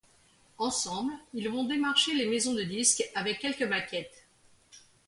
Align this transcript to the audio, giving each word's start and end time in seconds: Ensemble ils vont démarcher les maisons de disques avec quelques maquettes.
Ensemble 0.57 1.13
ils 1.35 1.47
vont 1.47 1.63
démarcher 1.63 2.15
les 2.15 2.25
maisons 2.25 2.55
de 2.55 2.63
disques 2.63 3.03
avec 3.13 3.37
quelques 3.37 3.61
maquettes. 3.61 4.25